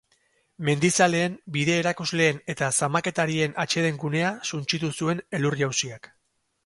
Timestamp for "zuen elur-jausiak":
4.97-6.15